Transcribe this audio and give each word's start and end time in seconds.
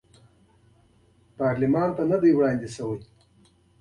پارلمان 1.39 1.89
ته 1.97 2.03
نه 2.11 2.17
دي 2.21 2.31
وړاندې 2.35 2.67
شوي. 2.75 2.99